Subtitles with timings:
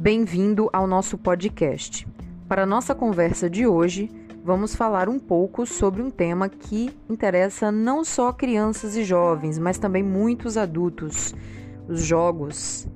[0.00, 2.08] Bem-vindo ao nosso podcast.
[2.48, 4.10] Para a nossa conversa de hoje,
[4.42, 9.76] vamos falar um pouco sobre um tema que interessa não só crianças e jovens, mas
[9.76, 11.34] também muitos adultos:
[11.86, 12.88] os jogos.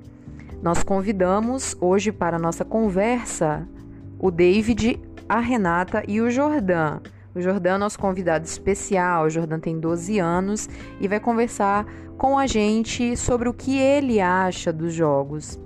[0.63, 3.67] Nós convidamos hoje para a nossa conversa
[4.17, 4.99] o David,
[5.29, 7.01] a Renata e o Jordan.
[7.35, 9.25] O Jordan é nosso convidado especial.
[9.25, 10.67] O Jordan tem 12 anos
[10.99, 11.85] e vai conversar
[12.17, 15.63] com a gente sobre o que ele acha dos jogos.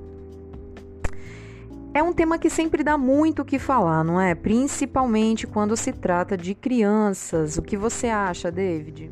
[1.92, 4.36] É um tema que sempre dá muito o que falar, não é?
[4.36, 7.58] Principalmente quando se trata de crianças.
[7.58, 9.12] O que você acha, David?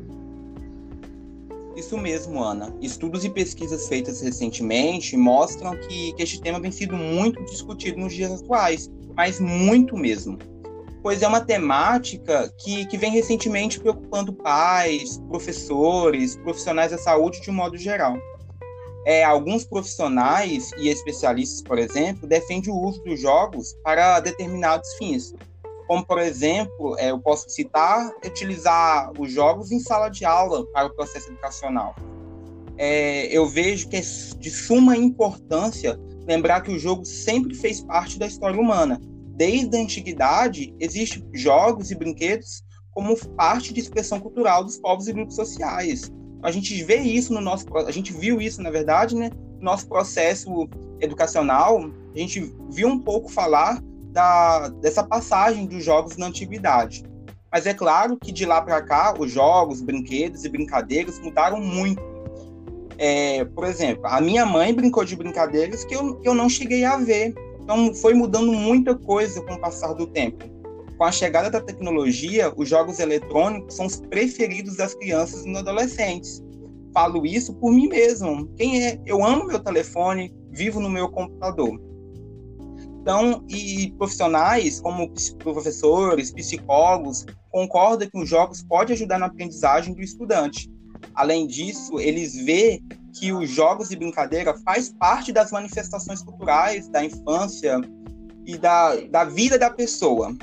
[1.74, 2.72] Isso mesmo, Ana.
[2.80, 8.14] Estudos e pesquisas feitas recentemente mostram que, que este tema vem sido muito discutido nos
[8.14, 10.38] dias atuais, mas muito mesmo.
[11.02, 17.50] Pois é uma temática que, que vem recentemente preocupando pais, professores, profissionais da saúde de
[17.50, 18.16] um modo geral
[19.04, 25.34] é, alguns profissionais e especialistas, por exemplo, defendem o uso dos jogos para determinados fins.
[25.86, 30.86] Como, por exemplo, é, eu posso citar utilizar os jogos em sala de aula para
[30.86, 31.94] o processo educacional.
[32.76, 38.18] É, eu vejo que é de suma importância lembrar que o jogo sempre fez parte
[38.18, 39.00] da história humana.
[39.34, 45.12] Desde a antiguidade, existem jogos e brinquedos como parte de expressão cultural dos povos e
[45.12, 49.30] grupos sociais a gente vê isso no nosso, a gente viu isso na verdade, né,
[49.58, 50.68] no nosso processo
[51.00, 51.78] educacional,
[52.14, 57.04] a gente viu um pouco falar da, dessa passagem dos jogos na antiguidade.
[57.50, 62.02] Mas é claro que de lá para cá, os jogos, brinquedos e brincadeiras mudaram muito.
[62.98, 66.84] É, por exemplo, a minha mãe brincou de brincadeiras que eu, que eu não cheguei
[66.84, 67.34] a ver.
[67.62, 70.44] Então, foi mudando muita coisa com o passar do tempo.
[70.98, 76.42] Com a chegada da tecnologia, os jogos eletrônicos são os preferidos das crianças e adolescentes.
[76.92, 78.48] Falo isso por mim mesmo.
[78.56, 79.00] Quem é?
[79.06, 81.80] Eu amo meu telefone, vivo no meu computador.
[83.00, 90.02] Então, e profissionais como professores, psicólogos, concordam que os jogos podem ajudar na aprendizagem do
[90.02, 90.68] estudante.
[91.14, 92.82] Além disso, eles veem
[93.14, 97.80] que os jogos e brincadeira faz parte das manifestações culturais da infância
[98.44, 100.36] e da, da vida da pessoa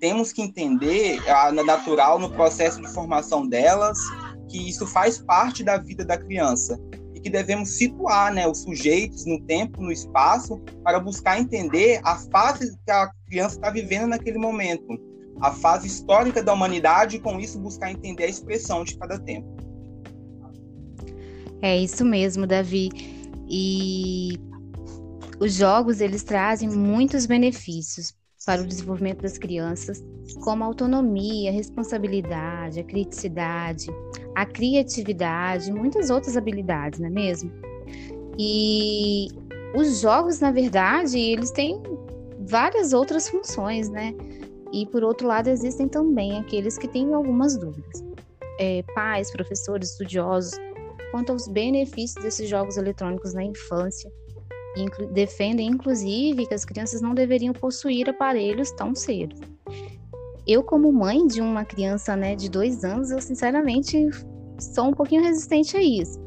[0.00, 3.98] temos que entender a natural no processo de formação delas,
[4.48, 6.80] que isso faz parte da vida da criança
[7.14, 12.16] e que devemos situar né, os sujeitos no tempo, no espaço, para buscar entender a
[12.16, 14.98] fase que a criança está vivendo naquele momento,
[15.40, 19.48] a fase histórica da humanidade e com isso buscar entender a expressão de cada tempo.
[21.62, 22.88] É isso mesmo, Davi.
[23.46, 24.40] E
[25.38, 28.14] os jogos eles trazem muitos benefícios
[28.46, 30.02] para o desenvolvimento das crianças,
[30.42, 33.86] como a autonomia, a responsabilidade, a criticidade,
[34.34, 37.52] a criatividade, muitas outras habilidades, não é mesmo?
[38.38, 39.28] E
[39.74, 41.82] os jogos, na verdade, eles têm
[42.48, 44.14] várias outras funções, né?
[44.72, 48.02] E por outro lado, existem também aqueles que têm algumas dúvidas.
[48.58, 50.52] É, pais, professores, estudiosos,
[51.10, 54.10] quanto aos benefícios desses jogos eletrônicos na infância
[54.76, 59.36] Inclu defendem, inclusive, que as crianças não deveriam possuir aparelhos tão cedo.
[60.46, 64.08] Eu, como mãe de uma criança né, de dois anos, eu sinceramente
[64.58, 66.18] sou um pouquinho resistente a isso.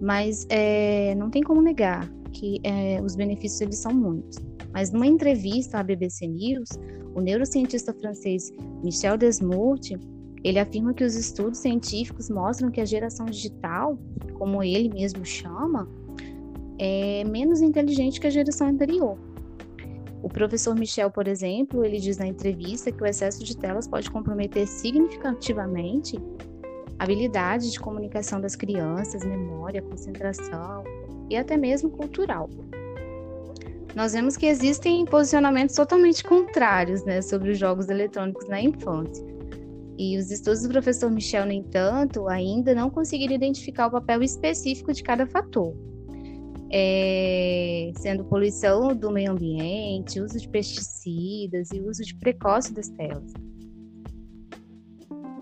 [0.00, 4.38] Mas é, não tem como negar que é, os benefícios eles são muitos.
[4.72, 6.70] Mas numa entrevista à BBC News,
[7.14, 8.50] o neurocientista francês
[8.82, 9.98] Michel Desmourte
[10.42, 13.96] ele afirma que os estudos científicos mostram que a geração digital,
[14.34, 15.88] como ele mesmo chama,
[16.84, 19.16] é menos inteligente que a geração anterior.
[20.20, 24.10] O professor Michel, por exemplo, ele diz na entrevista que o excesso de telas pode
[24.10, 26.18] comprometer significativamente
[26.98, 30.82] a habilidade de comunicação das crianças, memória, concentração
[31.30, 32.50] e até mesmo cultural.
[33.94, 39.24] Nós vemos que existem posicionamentos totalmente contrários né, sobre os jogos eletrônicos na infância.
[39.96, 44.92] E os estudos do professor Michel, no entanto, ainda não conseguiram identificar o papel específico
[44.92, 45.76] de cada fator
[46.72, 53.30] é, sendo poluição do meio ambiente, uso de pesticidas e uso de precoce das telas.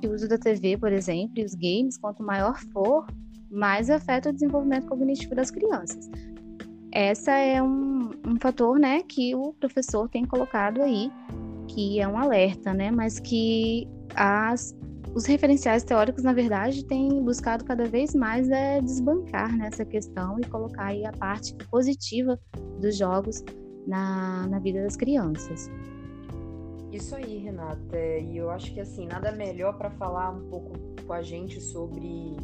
[0.05, 3.06] O uso da TV, por exemplo, e os games, quanto maior for,
[3.50, 6.11] mais afeta o desenvolvimento cognitivo das crianças.
[6.91, 11.12] Essa é um, um fator, né, que o professor tem colocado aí,
[11.69, 13.87] que é um alerta, né, mas que
[14.17, 14.75] as
[15.15, 20.47] os referenciais teóricos, na verdade, têm buscado cada vez mais é, desbancar nessa questão e
[20.47, 22.39] colocar aí a parte positiva
[22.81, 23.43] dos jogos
[23.87, 25.71] na, na vida das crianças.
[26.93, 27.99] Isso aí, Renata.
[27.99, 30.73] E eu acho que assim, nada melhor para falar um pouco
[31.07, 32.37] com a gente sobre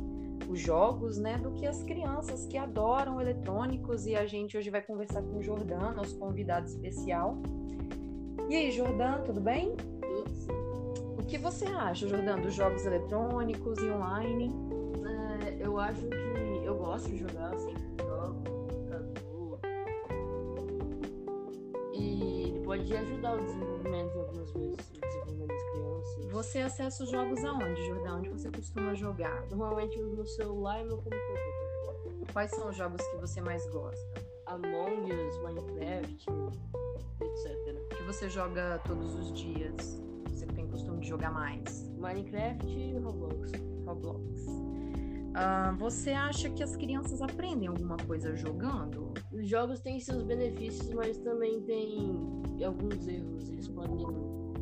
[0.48, 4.06] os jogos, né, do que as crianças que adoram eletrônicos.
[4.06, 7.38] E a gente hoje vai conversar com o Jordan, nosso convidado especial.
[8.48, 9.74] E aí, Jordan, tudo bem?
[11.26, 14.48] O que você acha, Jordan, dos jogos eletrônicos e online?
[15.04, 19.58] É, eu acho que eu gosto de jogar assim, jogo, computador.
[21.92, 26.26] E ele pode ajudar o desenvolvimento algumas vezes, o desenvolvimento das crianças.
[26.30, 28.18] Você acessa os jogos aonde, Jordan?
[28.18, 29.44] Onde você costuma jogar?
[29.50, 32.26] Normalmente meu celular e meu computador.
[32.32, 34.22] Quais são os jogos que você mais gosta?
[34.46, 36.26] Among Us, Minecraft,
[37.20, 37.96] etc.
[37.96, 40.00] Que você joga todos os dias?
[40.30, 41.88] Você tem costume de jogar mais?
[41.98, 43.52] Minecraft e Roblox.
[43.86, 44.46] Roblox.
[45.34, 49.12] Ah, você acha que as crianças aprendem alguma coisa jogando?
[49.30, 53.50] Os jogos têm seus benefícios, mas também tem alguns erros.
[53.50, 54.06] Eles podem.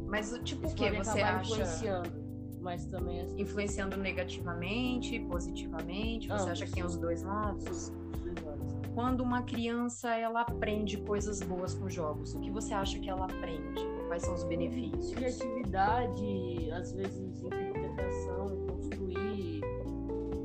[0.09, 1.53] Mas tipo o que você acha?
[1.53, 2.25] influenciando.
[2.61, 6.29] Mas também assim, Influenciando negativamente, positivamente?
[6.29, 6.49] Você Ambos.
[6.49, 7.93] acha que tem os dois lados?
[8.15, 8.74] os dois lados.
[8.95, 13.25] Quando uma criança ela aprende coisas boas com jogos, o que você acha que ela
[13.25, 13.83] aprende?
[14.07, 15.13] Quais são os benefícios?
[15.15, 19.61] Criatividade, às vezes interpretação, construir,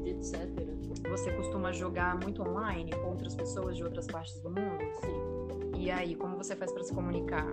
[0.05, 0.49] etc.
[1.09, 4.79] Você costuma jogar muito online com outras pessoas de outras partes do mundo?
[5.01, 7.47] Sim, E aí, como você faz para se comunicar?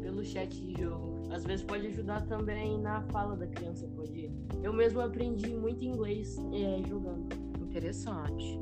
[0.00, 1.16] pelo chat de jogo.
[1.32, 4.30] Às vezes pode ajudar também na fala da criança, pode.
[4.62, 7.26] Eu mesmo aprendi muito inglês é, jogando.
[7.60, 8.58] Interessante.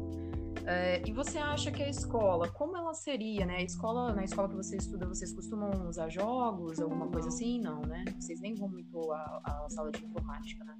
[0.66, 3.56] É, e você acha que a escola, como ela seria, né?
[3.56, 7.60] A escola, na escola que você estuda, vocês costumam usar jogos, alguma coisa assim?
[7.60, 8.04] Não, né?
[8.18, 10.74] Vocês nem vão muito à, à sala de informática, né?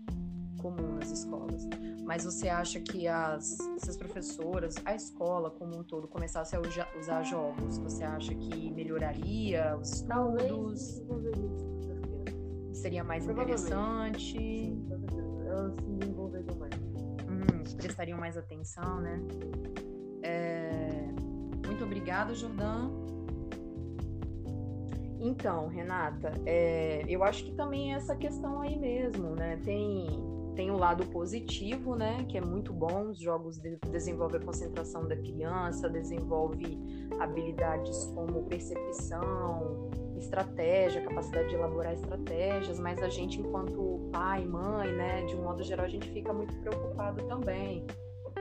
[0.63, 1.69] Comum nas escolas.
[2.05, 6.61] Mas você acha que as, se as professoras, a escola como um todo, começasse a
[6.61, 11.01] uja- usar jogos, você acha que melhoraria os Talvez estudos?
[11.01, 12.79] crianças.
[12.79, 14.39] Seria mais interessante?
[14.39, 14.87] Sim.
[15.47, 16.73] Elas se desenvolveriam mais.
[17.73, 19.21] Hum, prestariam mais atenção, né?
[20.23, 21.09] É,
[21.67, 22.91] Muito obrigada, Jordan.
[25.21, 29.57] Então, Renata, é, eu acho que também é essa questão aí mesmo, né?
[29.65, 30.07] Tem,
[30.55, 32.25] tem o lado positivo, né?
[32.29, 33.11] Que é muito bom.
[33.11, 36.79] Os jogos de, desenvolvem a concentração da criança, desenvolve
[37.21, 45.25] habilidades como percepção, estratégia, capacidade de elaborar estratégias, mas a gente, enquanto pai, mãe, né,
[45.25, 47.85] de um modo geral, a gente fica muito preocupado também.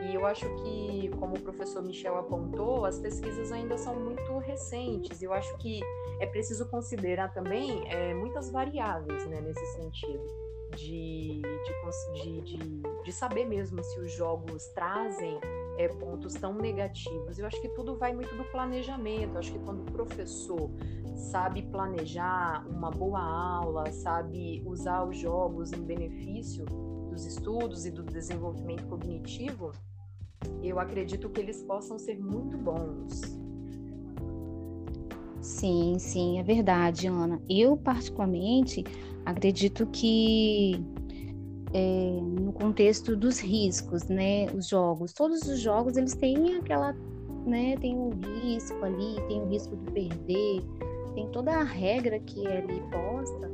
[0.01, 5.21] E eu acho que, como o professor Michel apontou, as pesquisas ainda são muito recentes.
[5.21, 5.81] Eu acho que
[6.19, 10.53] é preciso considerar também é, muitas variáveis né, nesse sentido.
[10.75, 11.42] De,
[12.14, 15.40] de, de, de saber mesmo se os jogos trazem
[15.78, 17.38] é, pontos tão negativos.
[17.38, 19.34] Eu acho que tudo vai muito do planejamento.
[19.34, 20.70] Eu acho que quando o professor
[21.16, 26.66] sabe planejar uma boa aula, sabe usar os jogos em benefício
[27.10, 29.72] dos estudos e do desenvolvimento cognitivo,
[30.62, 33.43] eu acredito que eles possam ser muito bons.
[35.44, 37.40] Sim, sim, é verdade, Ana.
[37.50, 38.81] Eu, particularmente,
[39.25, 40.81] acredito que
[41.74, 46.94] é, no contexto dos riscos, né, os jogos, todos os jogos, eles têm aquela,
[47.45, 48.12] né, tem um
[48.42, 50.62] risco ali, tem o risco de perder,
[51.13, 53.51] tem toda a regra que é ali posta,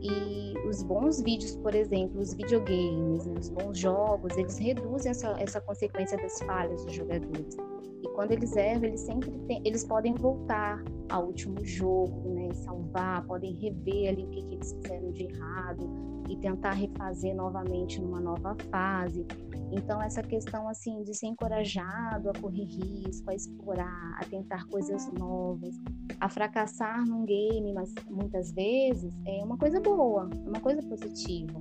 [0.00, 5.34] e os bons vídeos, por exemplo, os videogames, né, os bons jogos, eles reduzem essa,
[5.40, 7.56] essa consequência das falhas dos jogadores.
[8.02, 13.24] E quando eles erram, eles sempre têm, eles podem voltar ao último jogo, né, salvar,
[13.26, 18.20] podem rever ali o que, que eles fizeram de errado e tentar refazer novamente numa
[18.20, 19.26] nova fase.
[19.70, 25.10] Então essa questão assim de ser encorajado a correr risco, a explorar, a tentar coisas
[25.12, 25.74] novas,
[26.20, 31.60] a fracassar num game, mas muitas vezes é uma coisa boa, é uma coisa positiva.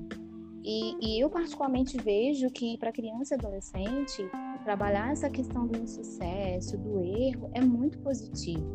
[0.64, 4.30] E, e eu particularmente vejo que para criança e adolescente
[4.64, 8.66] trabalhar essa questão do insucesso, do erro é muito positivo,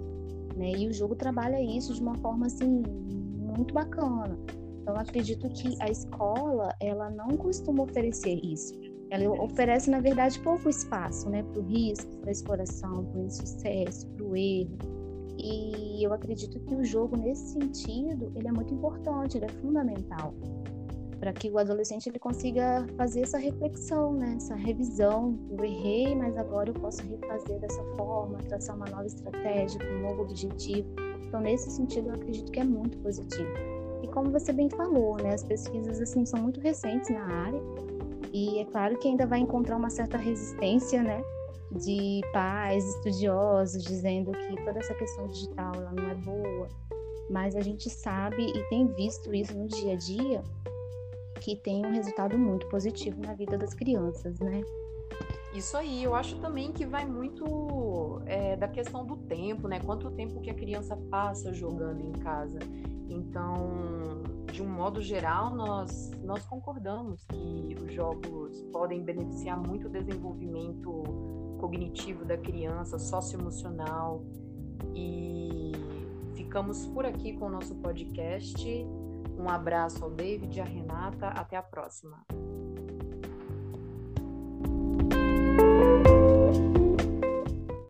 [0.56, 0.72] né?
[0.72, 2.82] E o jogo trabalha isso de uma forma assim
[3.56, 4.38] muito bacana.
[4.82, 8.74] Então acredito que a escola ela não costuma oferecer isso.
[9.10, 13.24] Ela oferece na verdade pouco espaço, né, para o risco, para a exploração, para o
[13.24, 14.76] insucesso, para o erro.
[15.38, 20.34] E eu acredito que o jogo nesse sentido ele é muito importante, ele é fundamental
[21.18, 24.34] para que o adolescente ele consiga fazer essa reflexão, né?
[24.36, 25.38] essa revisão.
[25.50, 30.22] Eu errei, mas agora eu posso refazer dessa forma, traçar uma nova estratégia, um novo
[30.22, 30.88] objetivo.
[31.26, 33.52] Então, nesse sentido, eu acredito que é muito positivo.
[34.02, 35.34] E como você bem falou, né?
[35.34, 37.60] as pesquisas assim são muito recentes na área
[38.32, 41.22] e é claro que ainda vai encontrar uma certa resistência, né?
[41.72, 46.68] de pais estudiosos dizendo que toda essa questão digital ela não é boa,
[47.28, 50.42] mas a gente sabe e tem visto isso no dia a dia
[51.40, 54.62] que tem um resultado muito positivo na vida das crianças, né?
[55.54, 59.80] Isso aí, eu acho também que vai muito é, da questão do tempo, né?
[59.80, 62.58] Quanto tempo que a criança passa jogando em casa.
[63.08, 69.90] Então, de um modo geral, nós, nós concordamos que os jogos podem beneficiar muito o
[69.90, 71.04] desenvolvimento
[71.58, 74.22] cognitivo da criança, socioemocional.
[74.94, 75.72] E
[76.34, 78.86] ficamos por aqui com o nosso podcast.
[79.38, 81.28] Um abraço ao David e à Renata.
[81.28, 82.24] Até a próxima.